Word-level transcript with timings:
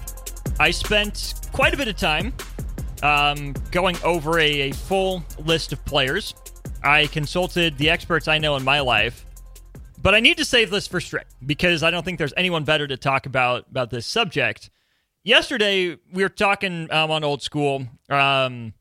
I 0.61 0.71
spent 0.71 1.33
quite 1.52 1.73
a 1.73 1.77
bit 1.77 1.89
of 1.89 1.97
time 1.97 2.31
um, 3.03 3.53
going 3.71 3.97
over 4.02 4.39
a, 4.39 4.69
a 4.69 4.71
full 4.71 5.25
list 5.43 5.73
of 5.73 5.83
players. 5.83 6.33
I 6.86 7.08
consulted 7.08 7.77
the 7.77 7.89
experts 7.89 8.30
I 8.30 8.38
know 8.38 8.55
in 8.55 8.64
my 8.64 8.80
life 8.80 9.25
but 10.02 10.16
I 10.16 10.19
need 10.19 10.38
to 10.38 10.45
save 10.45 10.69
this 10.69 10.88
for 10.88 11.02
Strick 11.02 11.28
because 11.45 11.83
I 11.83 11.92
don't 11.92 12.03
think 12.03 12.17
there's 12.17 12.33
anyone 12.38 12.64
better 12.64 12.88
to 12.88 12.97
talk 12.97 13.25
about 13.25 13.66
about 13.69 13.89
this 13.89 14.05
subject. 14.05 14.69
Yesterday 15.23 15.97
we 16.14 16.23
were 16.23 16.30
talking 16.30 16.92
um, 16.92 17.11
on 17.11 17.23
old 17.23 17.42
school 17.42 17.86
um, 18.09 18.73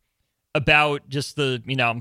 about 0.55 1.09
just 1.09 1.37
the 1.37 1.63
you 1.67 1.77
know 1.77 2.01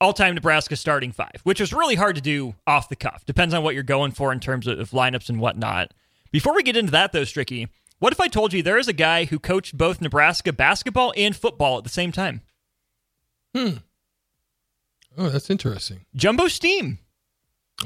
all-time 0.00 0.34
Nebraska 0.34 0.76
starting 0.76 1.12
five, 1.12 1.40
which 1.44 1.60
is 1.60 1.72
really 1.72 1.94
hard 1.94 2.16
to 2.16 2.22
do 2.22 2.54
off 2.66 2.88
the 2.88 2.96
cuff. 2.96 3.24
Depends 3.24 3.54
on 3.54 3.62
what 3.62 3.74
you're 3.74 3.82
going 3.82 4.12
for 4.12 4.32
in 4.32 4.40
terms 4.40 4.66
of, 4.66 4.78
of 4.78 4.90
lineups 4.90 5.28
and 5.28 5.40
whatnot. 5.40 5.92
Before 6.30 6.54
we 6.54 6.62
get 6.62 6.76
into 6.76 6.92
that 6.92 7.12
though, 7.12 7.22
Stricky, 7.22 7.68
what 7.98 8.12
if 8.12 8.20
I 8.20 8.28
told 8.28 8.52
you 8.52 8.62
there 8.62 8.78
is 8.78 8.88
a 8.88 8.92
guy 8.92 9.26
who 9.26 9.38
coached 9.38 9.76
both 9.76 10.00
Nebraska 10.00 10.52
basketball 10.52 11.12
and 11.16 11.36
football 11.36 11.78
at 11.78 11.84
the 11.84 11.90
same 11.90 12.12
time? 12.12 12.40
Hmm. 13.54 13.76
Oh, 15.16 15.28
that's 15.28 15.48
interesting. 15.48 16.06
Jumbo 16.16 16.44
Stiehm. 16.44 16.98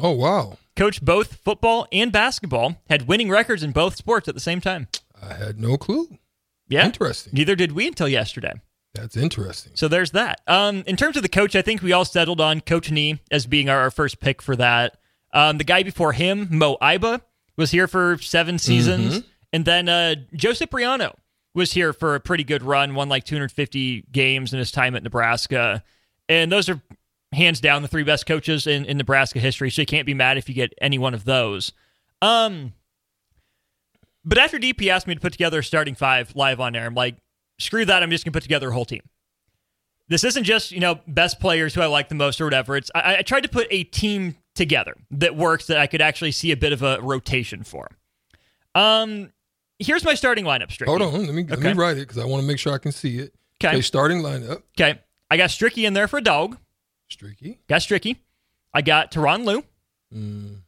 Oh 0.00 0.12
wow 0.12 0.56
coached 0.78 1.04
both 1.04 1.34
football 1.34 1.86
and 1.92 2.12
basketball, 2.12 2.80
had 2.88 3.08
winning 3.08 3.28
records 3.28 3.62
in 3.62 3.72
both 3.72 3.96
sports 3.96 4.28
at 4.28 4.34
the 4.34 4.40
same 4.40 4.60
time. 4.60 4.88
I 5.20 5.34
had 5.34 5.60
no 5.60 5.76
clue. 5.76 6.18
Yeah. 6.68 6.86
Interesting. 6.86 7.32
Neither 7.34 7.56
did 7.56 7.72
we 7.72 7.88
until 7.88 8.08
yesterday. 8.08 8.52
That's 8.94 9.16
interesting. 9.16 9.72
So 9.74 9.88
there's 9.88 10.12
that. 10.12 10.40
Um, 10.46 10.84
in 10.86 10.96
terms 10.96 11.16
of 11.16 11.22
the 11.22 11.28
coach, 11.28 11.54
I 11.56 11.62
think 11.62 11.82
we 11.82 11.92
all 11.92 12.04
settled 12.04 12.40
on 12.40 12.60
Coach 12.60 12.90
Nee 12.90 13.20
as 13.30 13.46
being 13.46 13.68
our, 13.68 13.80
our 13.80 13.90
first 13.90 14.20
pick 14.20 14.40
for 14.40 14.56
that. 14.56 14.96
Um, 15.32 15.58
the 15.58 15.64
guy 15.64 15.82
before 15.82 16.12
him, 16.12 16.48
Moe 16.50 16.76
Iba, 16.80 17.20
was 17.56 17.70
here 17.70 17.86
for 17.86 18.16
seven 18.18 18.58
seasons. 18.58 19.18
Mm-hmm. 19.18 19.28
And 19.52 19.64
then 19.64 19.88
uh, 19.88 20.14
Joe 20.34 20.52
Cipriano 20.52 21.16
was 21.54 21.72
here 21.72 21.92
for 21.92 22.14
a 22.14 22.20
pretty 22.20 22.44
good 22.44 22.62
run, 22.62 22.94
won 22.94 23.08
like 23.08 23.24
250 23.24 24.06
games 24.12 24.52
in 24.52 24.58
his 24.58 24.70
time 24.70 24.94
at 24.94 25.02
Nebraska. 25.02 25.82
And 26.28 26.52
those 26.52 26.68
are 26.68 26.80
hands 27.32 27.60
down 27.60 27.82
the 27.82 27.88
three 27.88 28.04
best 28.04 28.26
coaches 28.26 28.66
in, 28.66 28.84
in 28.84 28.96
Nebraska 28.96 29.38
history, 29.38 29.70
so 29.70 29.82
you 29.82 29.86
can't 29.86 30.06
be 30.06 30.14
mad 30.14 30.38
if 30.38 30.48
you 30.48 30.54
get 30.54 30.72
any 30.80 30.98
one 30.98 31.14
of 31.14 31.24
those. 31.24 31.72
Um, 32.22 32.72
but 34.24 34.38
after 34.38 34.58
DP 34.58 34.88
asked 34.88 35.06
me 35.06 35.14
to 35.14 35.20
put 35.20 35.32
together 35.32 35.60
a 35.60 35.64
starting 35.64 35.94
five 35.94 36.34
live 36.34 36.60
on 36.60 36.74
air, 36.74 36.86
I'm 36.86 36.94
like, 36.94 37.16
screw 37.58 37.84
that. 37.84 38.02
I'm 38.02 38.10
just 38.10 38.24
gonna 38.24 38.32
put 38.32 38.42
together 38.42 38.70
a 38.70 38.72
whole 38.72 38.84
team. 38.84 39.02
This 40.08 40.24
isn't 40.24 40.44
just 40.44 40.72
you 40.72 40.80
know 40.80 41.00
best 41.06 41.38
players 41.38 41.74
who 41.74 41.82
I 41.82 41.86
like 41.86 42.08
the 42.08 42.14
most 42.14 42.40
or 42.40 42.44
whatever. 42.44 42.76
It's 42.76 42.90
I, 42.94 43.16
I 43.16 43.22
tried 43.22 43.42
to 43.42 43.48
put 43.48 43.66
a 43.70 43.84
team 43.84 44.36
together 44.54 44.94
that 45.12 45.36
works 45.36 45.66
that 45.68 45.78
I 45.78 45.86
could 45.86 46.00
actually 46.00 46.32
see 46.32 46.50
a 46.50 46.56
bit 46.56 46.72
of 46.72 46.82
a 46.82 47.00
rotation 47.00 47.62
for. 47.62 47.88
Um, 48.74 49.32
here's 49.78 50.04
my 50.04 50.14
starting 50.14 50.44
lineup. 50.44 50.68
Stricky. 50.68 50.86
Hold 50.86 51.02
on, 51.02 51.26
let 51.26 51.34
me 51.34 51.44
okay. 51.44 51.56
let 51.56 51.60
me 51.60 51.72
write 51.72 51.96
it 51.96 52.08
because 52.08 52.18
I 52.18 52.24
want 52.24 52.42
to 52.42 52.46
make 52.46 52.58
sure 52.58 52.72
I 52.72 52.78
can 52.78 52.92
see 52.92 53.18
it. 53.18 53.34
Okay. 53.60 53.68
okay, 53.68 53.80
starting 53.80 54.18
lineup. 54.18 54.62
Okay, 54.78 54.98
I 55.30 55.36
got 55.36 55.50
Stricky 55.50 55.86
in 55.86 55.92
there 55.92 56.08
for 56.08 56.18
a 56.18 56.22
dog. 56.22 56.58
Stricky. 57.10 57.58
Got 57.68 57.80
Stricky. 57.80 58.16
I 58.72 58.82
got 58.82 59.10
Tyronn 59.10 59.44
Lue. 59.44 59.64
Mm. 60.14 60.58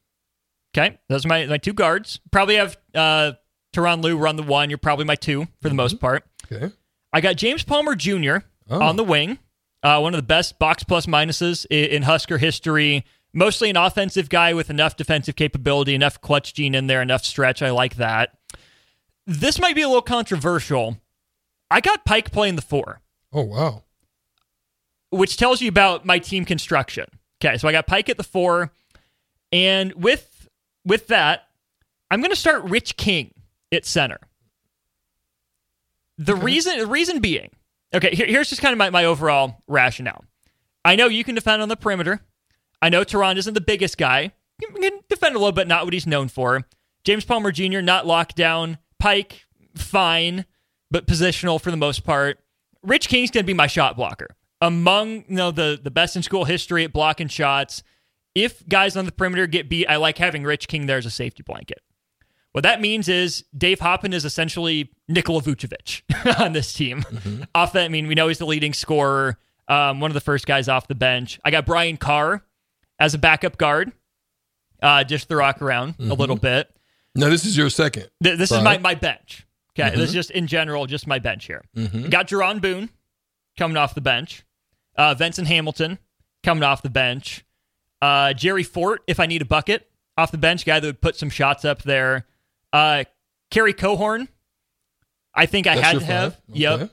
Okay, 0.77 0.99
those 1.09 1.25
are 1.25 1.29
my, 1.29 1.47
my 1.47 1.59
two 1.59 1.73
guards. 1.73 2.21
Probably 2.31 2.57
have 2.57 2.77
uh, 2.95 3.33
Tyronn 3.73 4.03
Lue 4.03 4.17
run 4.17 4.37
the 4.37 4.43
one. 4.43 4.71
You're 4.71 4.79
probably 4.79 5.05
my 5.05 5.17
two 5.17 5.45
for 5.45 5.49
the 5.65 5.69
mm-hmm. 5.71 5.77
most 5.77 6.01
part. 6.01 6.25
Okay. 6.51 6.73
I 7.13 7.21
got 7.21 7.37
James 7.37 7.63
Palmer 7.63 7.95
Jr. 7.95 8.39
Oh. 8.69 8.81
on 8.81 8.97
the 8.97 9.05
wing. 9.05 9.39
Uh, 9.83 9.99
one 9.99 10.15
of 10.15 10.19
the 10.19 10.27
best 10.27 10.59
box 10.59 10.85
plus 10.85 11.07
minuses 11.07 11.67
in, 11.71 11.87
in 11.87 12.03
Husker 12.03 12.39
history. 12.39 13.05
Mostly 13.33 13.71
an 13.71 13.77
offensive 13.77 14.29
guy 14.29 14.55
with 14.55 14.71
enough 14.71 14.97
defensive 14.97 15.37
capability, 15.37 15.95
enough 15.95 16.21
clutch 16.21 16.55
gene 16.55 16.75
in 16.75 16.87
there, 16.87 17.01
enough 17.03 17.25
stretch. 17.25 17.63
I 17.63 17.71
like 17.71 17.97
that. 17.97 18.37
This 19.27 19.61
might 19.61 19.77
be 19.77 19.83
a 19.83 19.89
little 19.89 20.03
controversial. 20.03 20.99
I 21.71 21.81
got 21.81 22.05
Pike 22.05 22.33
playing 22.33 22.57
the 22.57 22.63
four. 22.63 23.01
Oh, 23.33 23.43
wow 23.43 23.83
which 25.11 25.37
tells 25.37 25.61
you 25.61 25.69
about 25.69 26.07
my 26.07 26.19
team 26.19 26.45
construction. 26.45 27.07
Okay, 27.43 27.57
so 27.59 27.69
I 27.69 27.73
got 27.73 27.87
Pike 27.87 28.09
at 28.09 28.17
the 28.17 28.25
four, 28.25 28.73
and 29.53 29.93
with 29.95 30.49
with 30.85 31.09
that, 31.09 31.49
I'm 32.11 32.21
going 32.21 32.31
to 32.31 32.37
start 32.37 32.65
Rich 32.65 32.97
King 32.97 33.35
at 33.73 33.85
center. 33.85 34.19
The 36.19 36.35
reason 36.35 36.79
the 36.79 36.87
reason 36.87 37.21
being, 37.21 37.51
okay, 37.95 38.15
here, 38.15 38.27
here's 38.27 38.51
just 38.51 38.63
kind 38.63 38.73
of 38.73 38.79
my, 38.79 38.91
my 38.91 39.05
overall 39.05 39.63
rationale. 39.67 40.25
I 40.85 40.97
know 40.97 41.09
you 41.09 41.25
can 41.25 41.35
defend 41.35 41.63
on 41.63 41.69
the 41.69 41.77
perimeter. 41.77 42.21
I 42.83 42.89
know 42.89 43.05
Tyronn 43.05 43.37
isn't 43.37 43.55
the 43.55 43.61
biggest 43.61 43.99
guy. 43.99 44.33
You 44.61 44.69
can 44.69 45.01
defend 45.09 45.35
a 45.35 45.39
little 45.39 45.53
bit, 45.53 45.69
not 45.69 45.85
what 45.85 45.93
he's 45.93 46.07
known 46.07 46.29
for. 46.29 46.67
James 47.05 47.25
Palmer 47.25 47.53
Jr. 47.53 47.81
not 47.81 48.07
locked 48.07 48.37
down. 48.37 48.79
Pike 48.99 49.47
fine, 49.75 50.45
but 50.91 51.07
positional 51.07 51.61
for 51.61 51.71
the 51.71 51.77
most 51.77 52.05
part. 52.05 52.39
Rich 52.83 53.09
King's 53.09 53.31
going 53.31 53.45
to 53.45 53.47
be 53.47 53.55
my 53.55 53.67
shot 53.67 53.97
blocker 53.97 54.29
among 54.61 55.25
you 55.29 55.37
know 55.37 55.51
the 55.51 55.79
the 55.83 55.91
best 55.91 56.17
in 56.17 56.23
school 56.23 56.45
history 56.45 56.85
at 56.85 56.93
blocking 56.93 57.29
shots. 57.29 57.83
If 58.35 58.67
guys 58.69 58.97
on 58.97 59.07
the 59.07 59.13
perimeter 59.13 59.47
get 59.47 59.69
beat, 59.69 59.87
I 59.89 59.97
like 59.97 60.19
having 60.19 60.45
Rich 60.45 60.69
King 60.69 60.87
there 60.87 60.99
as 60.99 61.07
a 61.07 61.11
safety 61.11 61.43
blanket. 61.43 61.81
What 62.53 62.63
that 62.63 62.81
means 62.81 63.09
is 63.09 63.45
Dave 63.57 63.79
Hoppen 63.79 64.13
is 64.13 64.25
essentially 64.25 64.91
Nikola 65.09 65.43
Vucevic 65.43 66.03
on 66.41 66.53
this 66.53 66.73
team. 66.73 67.03
Mm-hmm. 67.03 67.43
Off 67.55 67.73
that, 67.75 67.85
I 67.85 67.89
mean, 67.89 68.09
we 68.09 68.15
know 68.15 68.29
he's 68.29 68.39
the 68.39 68.47
leading 68.47 68.73
scorer, 68.73 69.39
um, 69.69 70.01
one 70.01 70.11
of 70.11 70.15
the 70.15 70.21
first 70.21 70.47
guys 70.47 70.69
off 70.69 70.89
the 70.89 70.97
bench. 70.97 71.39
I 71.45 71.51
got 71.51 71.65
Brian 71.65 71.97
Carr 71.97 72.45
as 72.99 73.15
a 73.15 73.19
backup 73.19 73.57
guard, 73.57 73.93
uh, 74.83 75.05
just 75.05 75.29
to 75.29 75.37
rock 75.37 75.63
around 75.63 75.97
mm-hmm. 75.97 76.11
a 76.11 76.15
little 76.15 76.37
bit. 76.37 76.75
No, 77.15 77.31
this 77.31 77.45
is 77.45 77.57
your 77.57 77.71
second. 77.71 78.09
Th- 78.23 78.39
this 78.39 78.51
is 78.51 78.63
my, 78.63 78.79
my 78.79 78.95
bench. 78.95 79.47
Okay, 79.73 79.89
mm-hmm. 79.89 79.99
this 79.99 80.09
is 80.09 80.15
just 80.15 80.31
in 80.33 80.47
general, 80.47 80.87
just 80.87 81.07
my 81.07 81.21
bench 81.21 81.47
here. 81.47 81.63
Mm-hmm. 81.77 82.09
Got 82.09 82.29
Jaron 82.29 82.61
Boone 82.61 82.91
coming 83.57 83.77
off 83.77 83.95
the 83.95 84.01
bench. 84.01 84.45
Uh, 84.97 85.15
Venson 85.15 85.47
Hamilton 85.47 85.99
coming 86.43 86.65
off 86.65 86.83
the 86.83 86.91
bench. 86.91 87.45
Uh, 88.03 88.33
Jerry 88.33 88.63
Fort, 88.63 89.03
if 89.07 89.21
I 89.21 89.27
need 89.27 89.43
a 89.43 89.47
bucket, 89.47 89.91
off 90.17 90.31
the 90.31 90.39
bench, 90.39 90.65
guy 90.65 90.81
that 90.81 90.87
would 90.87 91.01
put 91.01 91.17
some 91.17 91.31
shots 91.31 91.65
up 91.65 91.83
there. 91.83 92.27
Uh, 92.73 93.05
Kerry 93.51 93.73
Cohorn, 93.73 94.29
I 95.35 95.47
think 95.47 95.67
I 95.67 95.77
That's 95.77 95.87
had 95.87 95.99
to 95.99 96.05
have. 96.05 96.41
Okay. 96.51 96.61
Yep. 96.61 96.91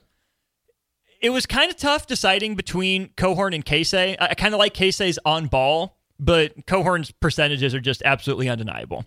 It 1.21 1.29
was 1.31 1.45
kind 1.45 1.71
of 1.71 1.77
tough 1.77 2.07
deciding 2.07 2.55
between 2.55 3.09
Cohorn 3.17 3.53
and 3.53 3.65
Casey. 3.65 4.19
I, 4.19 4.27
I 4.27 4.33
kind 4.33 4.53
of 4.53 4.59
like 4.59 4.73
Casey's 4.73 5.17
on 5.25 5.47
ball, 5.47 5.97
but 6.19 6.65
Cohorn's 6.67 7.11
percentages 7.11 7.73
are 7.73 7.79
just 7.79 8.01
absolutely 8.03 8.50
undeniable. 8.50 9.05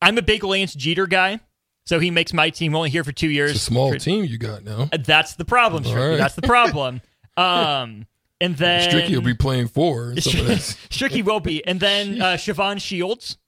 I'm 0.00 0.18
a 0.18 0.22
big 0.22 0.44
Lance 0.44 0.74
Jeter 0.74 1.06
guy, 1.06 1.40
so 1.84 2.00
he 2.00 2.10
makes 2.10 2.32
my 2.32 2.50
team 2.50 2.74
only 2.74 2.90
here 2.90 3.04
for 3.04 3.12
two 3.12 3.30
years. 3.30 3.52
It's 3.52 3.62
a 3.62 3.64
small 3.64 3.94
team 3.94 4.24
you 4.24 4.38
got 4.38 4.64
now. 4.64 4.88
That's 4.92 5.34
the 5.34 5.44
problem, 5.44 5.84
right. 5.84 6.16
That's 6.16 6.34
the 6.34 6.42
problem. 6.42 7.00
um, 7.36 8.06
and 8.42 8.56
then 8.56 8.90
Stricky 8.90 9.14
will 9.14 9.22
be 9.22 9.34
playing 9.34 9.68
four. 9.68 10.10
and 10.10 10.22
Some 10.22 10.40
of 10.40 10.46
this. 10.48 10.74
Stricky 10.90 11.24
will 11.24 11.40
be, 11.40 11.64
and 11.64 11.78
then 11.78 12.20
uh, 12.22 12.34
Shavon 12.34 12.80
Shields, 12.80 13.38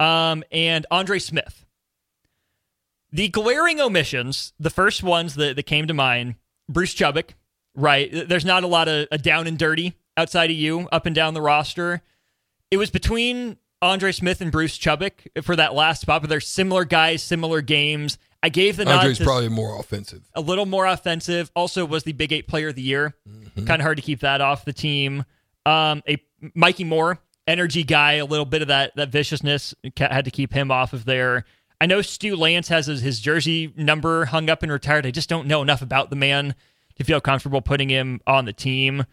um, 0.00 0.44
and 0.52 0.86
Andre 0.90 1.18
Smith. 1.18 1.66
The 3.12 3.28
glaring 3.28 3.80
omissions, 3.80 4.52
the 4.58 4.70
first 4.70 5.02
ones 5.02 5.34
that, 5.34 5.56
that 5.56 5.64
came 5.64 5.86
to 5.88 5.94
mind, 5.94 6.36
Bruce 6.68 6.94
Chubick, 6.94 7.30
right? 7.74 8.10
There's 8.28 8.44
not 8.44 8.64
a 8.64 8.66
lot 8.68 8.88
of 8.88 9.08
a 9.10 9.18
down 9.18 9.46
and 9.46 9.58
dirty 9.58 9.94
outside 10.16 10.50
of 10.50 10.56
you 10.56 10.88
up 10.92 11.06
and 11.06 11.14
down 11.14 11.34
the 11.34 11.42
roster. 11.42 12.02
It 12.70 12.76
was 12.76 12.90
between 12.90 13.58
Andre 13.82 14.12
Smith 14.12 14.40
and 14.40 14.50
Bruce 14.50 14.78
Chubick 14.78 15.44
for 15.44 15.54
that 15.56 15.74
last 15.74 16.00
spot, 16.00 16.22
but 16.22 16.30
they're 16.30 16.40
similar 16.40 16.84
guys, 16.84 17.22
similar 17.22 17.60
games. 17.60 18.18
I 18.44 18.50
gave 18.50 18.76
the 18.76 18.84
nod 18.84 18.98
Andre's 18.98 19.16
to 19.18 19.24
probably 19.24 19.48
more 19.48 19.80
offensive. 19.80 20.20
a 20.34 20.40
little 20.42 20.66
more 20.66 20.84
offensive. 20.84 21.50
Also, 21.56 21.86
was 21.86 22.04
the 22.04 22.12
Big 22.12 22.30
Eight 22.30 22.46
Player 22.46 22.68
of 22.68 22.74
the 22.74 22.82
Year. 22.82 23.14
Kind 23.56 23.70
of 23.70 23.80
hard 23.80 23.96
to 23.96 24.02
keep 24.02 24.20
that 24.20 24.42
off 24.42 24.66
the 24.66 24.72
team. 24.74 25.24
Um, 25.64 26.02
a 26.06 26.22
Mikey 26.54 26.84
Moore, 26.84 27.18
energy 27.48 27.84
guy, 27.84 28.14
a 28.14 28.26
little 28.26 28.44
bit 28.44 28.60
of 28.60 28.68
that 28.68 28.94
that 28.96 29.08
viciousness. 29.08 29.74
Had 29.96 30.26
to 30.26 30.30
keep 30.30 30.52
him 30.52 30.70
off 30.70 30.92
of 30.92 31.06
there. 31.06 31.46
I 31.80 31.86
know 31.86 32.02
Stu 32.02 32.36
Lantz 32.36 32.68
has 32.68 32.84
his, 32.84 33.00
his 33.00 33.18
jersey 33.18 33.72
number 33.76 34.26
hung 34.26 34.50
up 34.50 34.62
and 34.62 34.70
retired. 34.70 35.06
I 35.06 35.10
just 35.10 35.30
don't 35.30 35.46
know 35.48 35.62
enough 35.62 35.80
about 35.80 36.10
the 36.10 36.16
man 36.16 36.54
to 36.96 37.04
feel 37.04 37.22
comfortable 37.22 37.62
putting 37.62 37.88
him 37.88 38.20
on 38.26 38.44
the 38.44 38.52
team. 38.52 39.06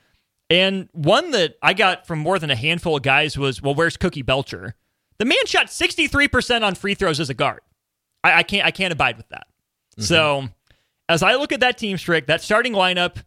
And 0.49 0.89
one 0.91 1.31
that 1.31 1.55
I 1.63 1.73
got 1.73 2.05
from 2.05 2.19
more 2.19 2.37
than 2.37 2.51
a 2.51 2.55
handful 2.57 2.97
of 2.97 3.03
guys 3.03 3.37
was, 3.37 3.61
well, 3.61 3.73
where's 3.73 3.95
Cookie 3.95 4.21
Belcher? 4.23 4.75
The 5.19 5.25
man 5.25 5.45
shot 5.45 5.67
63% 5.67 6.63
on 6.63 6.75
free 6.75 6.95
throws 6.95 7.21
as 7.21 7.29
a 7.29 7.33
guard. 7.33 7.61
I, 8.23 8.39
I 8.39 8.43
can't 8.43 8.65
I 8.65 8.71
can't 8.71 8.93
abide 8.93 9.17
with 9.17 9.29
that. 9.29 9.47
Mm-hmm. 9.97 10.03
So 10.03 10.47
as 11.09 11.23
I 11.23 11.35
look 11.35 11.51
at 11.51 11.59
that 11.59 11.77
team 11.77 11.97
strict, 11.97 12.27
that 12.27 12.41
starting 12.41 12.73
lineup, 12.73 13.17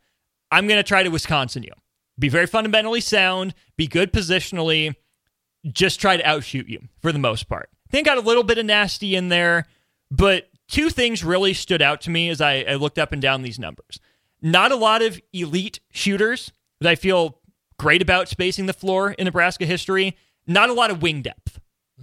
I'm 0.50 0.66
gonna 0.66 0.82
try 0.82 1.02
to 1.02 1.10
Wisconsin 1.10 1.62
you. 1.62 1.72
Be 2.18 2.28
very 2.28 2.46
fundamentally 2.46 3.00
sound, 3.00 3.54
be 3.76 3.86
good 3.86 4.12
positionally, 4.12 4.94
just 5.64 6.00
try 6.00 6.16
to 6.16 6.24
outshoot 6.24 6.68
you 6.68 6.80
for 7.00 7.12
the 7.12 7.18
most 7.18 7.48
part. 7.48 7.70
I 7.88 7.90
think 7.90 8.06
got 8.06 8.18
a 8.18 8.22
little 8.22 8.44
bit 8.44 8.58
of 8.58 8.66
nasty 8.66 9.16
in 9.16 9.28
there, 9.28 9.66
but 10.10 10.48
two 10.68 10.90
things 10.90 11.24
really 11.24 11.54
stood 11.54 11.82
out 11.82 12.00
to 12.02 12.10
me 12.10 12.28
as 12.28 12.40
I, 12.40 12.64
I 12.68 12.74
looked 12.74 12.98
up 12.98 13.12
and 13.12 13.20
down 13.20 13.42
these 13.42 13.58
numbers. 13.58 14.00
Not 14.40 14.72
a 14.72 14.76
lot 14.76 15.02
of 15.02 15.20
elite 15.32 15.80
shooters 15.90 16.52
that 16.80 16.88
I 16.88 16.94
feel 16.94 17.40
great 17.78 18.02
about 18.02 18.28
spacing 18.28 18.66
the 18.66 18.72
floor 18.72 19.12
in 19.12 19.24
Nebraska 19.24 19.66
history. 19.66 20.16
Not 20.46 20.68
a 20.68 20.74
lot 20.74 20.90
of 20.90 21.02
wing 21.02 21.22
depth. 21.22 21.58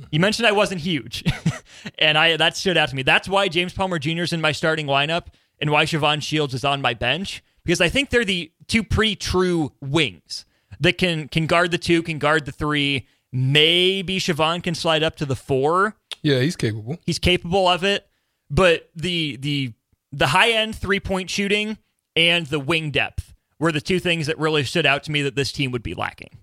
You 0.10 0.20
mentioned 0.20 0.48
I 0.48 0.52
wasn't 0.54 0.82
huge, 0.82 1.24
and 2.00 2.18
I 2.18 2.38
that 2.38 2.56
stood 2.56 2.78
out 2.78 2.90
to 2.90 2.96
me. 2.96 3.04
That's 3.04 3.28
why 3.28 3.48
James 3.48 3.74
Palmer 3.74 4.00
Jr. 4.00 4.22
is 4.22 4.34
in 4.34 4.42
my 4.42 4.52
starting 4.52 4.88
lineup, 4.88 5.28
and 5.60 5.70
why 5.70 5.86
Shavon 5.86 6.22
Shields 6.22 6.54
is 6.54 6.64
on 6.64 6.82
my 6.82 6.94
bench 6.94 7.44
because 7.64 7.82
I 7.82 7.90
think 7.90 8.10
they're 8.10 8.26
the 8.26 8.52
two 8.68 8.84
pretty 8.84 9.16
true 9.16 9.74
wings 9.82 10.46
that 10.80 10.98
can 10.98 11.28
can 11.28 11.46
guard 11.48 11.72
the 11.72 11.78
two, 11.78 12.04
can 12.04 12.20
guard 12.20 12.46
the 12.46 12.52
three. 12.52 13.08
Maybe 13.32 14.20
Shavon 14.20 14.62
can 14.64 14.76
slide 14.76 15.04
up 15.04 15.16
to 15.18 15.26
the 15.26 15.36
four. 15.36 15.96
Yeah, 16.22 16.40
he's 16.40 16.56
capable. 16.56 17.00
He's 17.06 17.20
capable 17.20 17.68
of 17.68 17.84
it, 17.84 18.08
but 18.50 18.90
the 18.96 19.38
the 19.38 19.74
the 20.12 20.28
high 20.28 20.52
end 20.52 20.76
three 20.76 21.00
point 21.00 21.30
shooting 21.30 21.78
and 22.16 22.46
the 22.48 22.60
wing 22.60 22.92
depth 22.92 23.34
were 23.60 23.72
the 23.72 23.82
two 23.82 24.00
things 24.00 24.28
that 24.28 24.38
really 24.38 24.64
stood 24.64 24.86
out 24.86 25.04
to 25.04 25.12
me 25.12 25.22
that 25.22 25.36
this 25.36 25.52
team 25.52 25.72
would 25.72 25.84
be 25.84 25.94
lacking. 25.94 26.41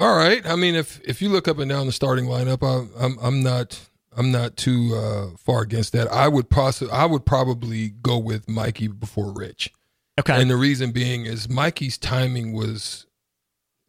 All 0.00 0.16
right. 0.16 0.44
I 0.46 0.56
mean, 0.56 0.74
if 0.74 1.00
if 1.04 1.20
you 1.20 1.28
look 1.28 1.46
up 1.46 1.58
and 1.58 1.68
down 1.68 1.84
the 1.86 1.92
starting 1.92 2.24
lineup, 2.24 2.62
I, 2.62 3.04
I'm 3.04 3.18
I'm 3.20 3.42
not 3.42 3.78
I'm 4.16 4.32
not 4.32 4.56
too 4.56 4.94
uh, 4.96 5.36
far 5.36 5.60
against 5.60 5.92
that. 5.92 6.10
I 6.10 6.26
would 6.26 6.48
possibly 6.48 6.92
I 6.92 7.04
would 7.04 7.26
probably 7.26 7.90
go 7.90 8.16
with 8.18 8.48
Mikey 8.48 8.88
before 8.88 9.30
Rich, 9.32 9.70
Okay. 10.18 10.40
and 10.40 10.50
the 10.50 10.56
reason 10.56 10.90
being 10.90 11.26
is 11.26 11.48
Mikey's 11.50 11.98
timing 11.98 12.54
was 12.54 13.06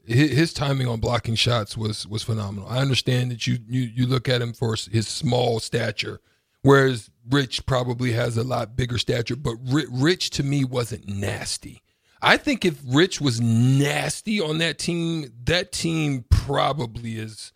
his, 0.05 0.31
his 0.31 0.53
timing 0.53 0.87
on 0.87 0.99
blocking 0.99 1.35
shots 1.35 1.77
was 1.77 2.05
was 2.05 2.23
phenomenal. 2.23 2.67
I 2.69 2.79
understand 2.79 3.31
that 3.31 3.47
you 3.47 3.59
you 3.65 3.81
you 3.81 4.05
look 4.05 4.27
at 4.27 4.41
him 4.41 4.51
for 4.51 4.75
his 4.75 5.07
small 5.07 5.61
stature, 5.61 6.19
whereas 6.61 7.09
Rich 7.29 7.65
probably 7.65 8.11
has 8.11 8.35
a 8.35 8.43
lot 8.43 8.75
bigger 8.75 8.97
stature. 8.97 9.37
But 9.37 9.55
Ri- 9.65 9.85
Rich 9.89 10.31
to 10.31 10.43
me 10.43 10.65
wasn't 10.65 11.07
nasty. 11.07 11.81
I 12.21 12.37
think 12.37 12.65
if 12.65 12.79
Rich 12.85 13.19
was 13.19 13.41
nasty 13.41 14.39
on 14.39 14.59
that 14.59 14.77
team, 14.77 15.31
that 15.45 15.71
team 15.71 16.25
probably 16.29 17.17
is 17.17 17.51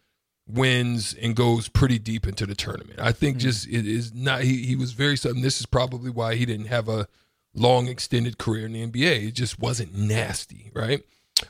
wins 0.47 1.13
and 1.13 1.35
goes 1.35 1.67
pretty 1.67 1.99
deep 1.99 2.27
into 2.27 2.45
the 2.45 2.55
tournament. 2.55 2.99
I 2.99 3.11
think 3.11 3.37
just 3.37 3.67
it 3.67 3.85
is 3.87 4.13
not 4.13 4.41
he 4.41 4.65
he 4.65 4.75
was 4.75 4.93
very 4.93 5.17
sudden. 5.17 5.41
This 5.41 5.59
is 5.59 5.65
probably 5.65 6.09
why 6.09 6.35
he 6.35 6.45
didn't 6.45 6.67
have 6.67 6.87
a 6.89 7.07
long 7.53 7.87
extended 7.87 8.37
career 8.37 8.65
in 8.65 8.73
the 8.73 8.85
NBA. 8.85 9.27
It 9.27 9.33
just 9.33 9.59
wasn't 9.59 9.95
nasty, 9.95 10.71
right? 10.73 11.03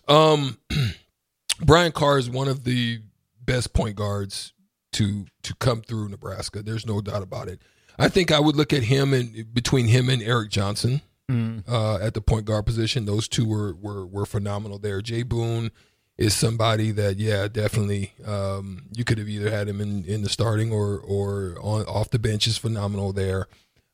Um 0.07 0.57
Brian 1.61 1.91
Carr 1.91 2.17
is 2.17 2.29
one 2.29 2.47
of 2.47 2.63
the 2.63 3.01
best 3.41 3.73
point 3.73 3.95
guards 3.95 4.53
to 4.93 5.25
to 5.43 5.55
come 5.55 5.81
through 5.81 6.09
Nebraska. 6.09 6.61
There's 6.61 6.85
no 6.85 7.01
doubt 7.01 7.23
about 7.23 7.47
it. 7.47 7.61
I 7.97 8.09
think 8.09 8.31
I 8.31 8.39
would 8.39 8.55
look 8.55 8.73
at 8.73 8.83
him 8.83 9.13
and 9.13 9.53
between 9.53 9.87
him 9.87 10.09
and 10.09 10.21
Eric 10.21 10.49
Johnson 10.51 11.01
uh, 11.29 11.97
at 11.97 12.13
the 12.13 12.21
point 12.21 12.45
guard 12.45 12.65
position. 12.65 13.05
Those 13.05 13.27
two 13.27 13.45
were 13.45 13.73
were 13.73 14.05
were 14.05 14.25
phenomenal 14.25 14.77
there. 14.77 15.01
Jay 15.01 15.23
Boone 15.23 15.71
is 16.17 16.33
somebody 16.33 16.91
that 16.91 17.17
yeah 17.17 17.47
definitely 17.47 18.13
um, 18.25 18.83
you 18.95 19.03
could 19.03 19.17
have 19.17 19.27
either 19.27 19.49
had 19.49 19.67
him 19.67 19.81
in, 19.81 20.05
in 20.05 20.21
the 20.21 20.29
starting 20.29 20.71
or 20.71 20.97
or 20.99 21.57
on 21.61 21.83
off 21.85 22.09
the 22.09 22.19
bench 22.19 22.47
is 22.47 22.57
phenomenal 22.57 23.13
there. 23.13 23.47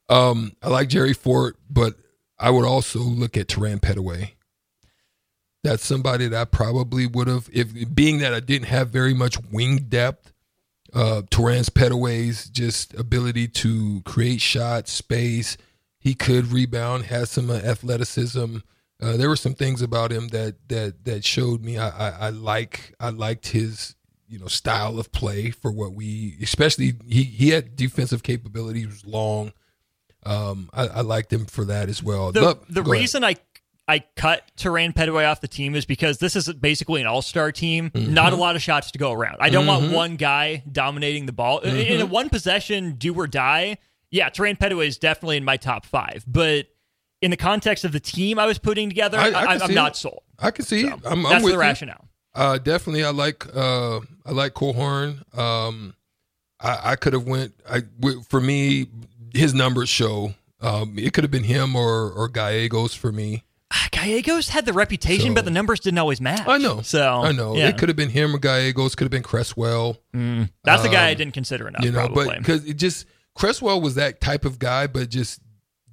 Um, 0.09 0.53
I 0.61 0.69
like 0.69 0.89
Jerry 0.89 1.13
Fort, 1.13 1.55
but 1.69 1.95
I 2.37 2.49
would 2.49 2.65
also 2.65 2.99
look 2.99 3.37
at 3.37 3.47
Terran 3.47 3.79
Petteway. 3.79 4.31
That's 5.63 5.85
somebody 5.85 6.27
that 6.27 6.41
I 6.41 6.45
probably 6.45 7.05
would 7.05 7.27
have 7.27 7.49
if 7.53 7.93
being 7.93 8.17
that 8.19 8.33
I 8.33 8.39
didn't 8.39 8.67
have 8.67 8.89
very 8.89 9.13
much 9.13 9.37
wing 9.51 9.85
depth. 9.89 10.33
Uh, 10.93 11.21
Terrence 11.29 11.69
Petteway's 11.69 12.49
just 12.49 12.93
ability 12.95 13.47
to 13.47 14.01
create 14.01 14.41
shots, 14.41 14.91
space. 14.91 15.55
He 16.01 16.15
could 16.15 16.51
rebound, 16.51 17.05
has 17.05 17.29
some 17.29 17.51
uh, 17.51 17.57
athleticism. 17.57 18.57
Uh, 18.99 19.17
there 19.17 19.29
were 19.29 19.35
some 19.35 19.53
things 19.53 19.83
about 19.83 20.11
him 20.11 20.29
that 20.29 20.55
that 20.67 21.05
that 21.05 21.23
showed 21.23 21.63
me 21.63 21.77
I, 21.77 21.89
I, 21.89 22.09
I 22.09 22.29
like 22.29 22.95
I 22.99 23.09
liked 23.09 23.49
his 23.49 23.95
you 24.27 24.39
know 24.39 24.47
style 24.47 24.97
of 24.97 25.11
play 25.11 25.51
for 25.51 25.71
what 25.71 25.93
we 25.93 26.37
especially 26.41 26.93
he 27.07 27.23
he 27.23 27.49
had 27.49 27.75
defensive 27.75 28.23
capabilities 28.23 28.87
was 28.87 29.05
long. 29.05 29.53
Um, 30.23 30.69
I, 30.73 30.87
I 30.87 31.01
liked 31.01 31.31
him 31.31 31.45
for 31.45 31.65
that 31.65 31.87
as 31.87 32.01
well. 32.01 32.31
The, 32.31 32.41
Love- 32.41 32.65
the 32.67 32.81
go 32.81 32.91
ahead. 32.91 33.01
reason 33.01 33.23
I 33.23 33.35
I 33.87 34.03
cut 34.15 34.51
Terran 34.55 34.93
Petteway 34.93 35.29
off 35.29 35.41
the 35.41 35.47
team 35.47 35.75
is 35.75 35.85
because 35.85 36.17
this 36.17 36.35
is 36.35 36.51
basically 36.53 37.01
an 37.01 37.07
all 37.07 37.21
star 37.21 37.51
team. 37.51 37.91
Mm-hmm. 37.91 38.13
Not 38.13 38.33
a 38.33 38.35
lot 38.35 38.55
of 38.55 38.63
shots 38.63 38.89
to 38.91 38.99
go 38.99 39.11
around. 39.11 39.37
I 39.39 39.49
don't 39.49 39.67
want 39.67 39.91
one 39.91 40.15
guy 40.15 40.63
dominating 40.71 41.27
the 41.27 41.33
ball. 41.33 41.61
Mm-hmm. 41.61 41.75
In 41.75 42.01
a 42.01 42.05
one 42.07 42.29
possession 42.29 42.93
do 42.95 43.13
or 43.13 43.27
die, 43.27 43.77
yeah, 44.11 44.29
Terran 44.29 44.55
Petteway 44.57 44.87
is 44.87 44.97
definitely 44.97 45.37
in 45.37 45.43
my 45.45 45.57
top 45.57 45.85
five. 45.85 46.23
But 46.27 46.67
in 47.21 47.31
the 47.31 47.37
context 47.37 47.85
of 47.85 47.91
the 47.91 47.99
team 47.99 48.37
I 48.39 48.45
was 48.45 48.57
putting 48.59 48.89
together, 48.89 49.17
I- 49.17 49.21
I, 49.21 49.27
I 49.27 49.31
can 49.31 49.47
I, 49.47 49.57
see 49.57 49.63
am 49.65 49.73
not 49.73 49.97
sold. 49.97 50.21
I 50.39 50.51
can 50.51 50.65
see. 50.65 50.83
So. 50.83 50.93
I'm, 51.05 51.25
I'm 51.25 51.31
that's 51.31 51.43
with 51.43 51.53
the 51.53 51.57
you. 51.57 51.61
rationale. 51.61 52.07
Uh, 52.33 52.57
definitely, 52.57 53.03
I 53.03 53.09
like 53.09 53.45
uh, 53.55 53.99
I 54.25 54.31
like 54.31 54.53
Cohorn. 54.53 55.23
Um, 55.37 55.95
I, 56.59 56.91
I 56.91 56.95
could 56.95 57.13
have 57.13 57.27
went. 57.27 57.53
I 57.69 57.81
for 58.29 58.39
me, 58.39 58.87
his 59.33 59.53
numbers 59.53 59.89
show. 59.89 60.33
Um, 60.61 60.97
it 60.97 61.13
could 61.13 61.23
have 61.23 61.31
been 61.31 61.43
him 61.43 61.75
or 61.75 62.11
or 62.11 62.29
Gallegos 62.29 62.93
for 62.93 63.11
me. 63.11 63.43
Ah, 63.73 63.87
Gallegos 63.91 64.49
had 64.49 64.65
the 64.65 64.73
reputation, 64.73 65.29
So- 65.29 65.33
but 65.35 65.45
the 65.45 65.51
numbers 65.51 65.79
didn't 65.81 65.97
always 65.97 66.21
match. 66.21 66.47
I 66.47 66.57
know. 66.57 66.81
So 66.81 67.05
I 67.21 67.31
know 67.33 67.55
yeah. 67.55 67.67
it 67.67 67.77
could 67.77 67.89
have 67.89 67.95
been 67.97 68.09
him 68.09 68.33
or 68.35 68.39
Gallegos. 68.39 68.95
Could 68.95 69.05
have 69.05 69.11
been 69.11 69.23
Cresswell. 69.23 69.97
That's 70.13 70.83
the 70.83 70.89
guy 70.89 71.07
I 71.09 71.13
didn't 71.13 71.33
consider 71.33 71.67
enough. 71.67 71.81
Um, 71.81 71.85
you 71.85 71.91
know, 71.91 72.05
probably. 72.07 72.25
but 72.27 72.37
because 72.39 72.65
it 72.65 72.75
just 72.75 73.05
Cresswell 73.35 73.81
was 73.81 73.95
that 73.95 74.21
type 74.21 74.45
of 74.45 74.59
guy, 74.59 74.87
but 74.87 75.09
just 75.09 75.41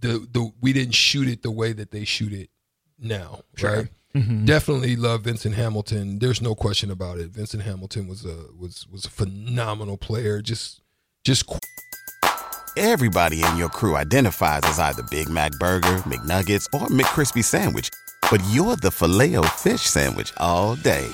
the 0.01 0.27
the 0.33 0.53
we 0.61 0.73
didn't 0.73 0.95
shoot 0.95 1.29
it 1.29 1.43
the 1.43 1.51
way 1.51 1.73
that 1.73 1.91
they 1.91 2.05
shoot 2.05 2.33
it 2.33 2.51
now. 2.99 3.41
Right. 3.63 3.89
Mm-hmm. 4.15 4.47
Definitely 4.47 4.97
love 4.97 5.23
Venson 5.23 5.53
Hamilton. 5.53 6.19
There's 6.19 6.41
no 6.41 6.55
question 6.55 6.91
about 6.91 7.19
it. 7.19 7.33
Venson 7.33 7.61
Hamilton 7.61 8.09
was 8.09 8.25
a 8.25 8.47
was 8.59 8.87
was 8.91 9.05
a 9.05 9.11
phenomenal 9.11 9.97
player. 9.97 10.41
Just 10.41 10.81
just 11.25 11.47
qu- 11.47 11.59
Everybody 12.77 13.43
in 13.43 13.57
your 13.57 13.69
crew 13.69 13.97
identifies 13.97 14.61
as 14.65 14.79
either 14.79 15.03
Big 15.11 15.29
Mac 15.29 15.51
Burger, 15.53 15.97
McNuggets, 16.07 16.67
or 16.73 16.87
McCrispy 16.87 17.45
Sandwich. 17.45 17.91
But 18.31 18.43
you're 18.51 18.77
the 18.77 18.91
filet 18.91 19.35
fish 19.57 19.83
Sandwich 19.83 20.33
all 20.37 20.77
day. 20.77 21.07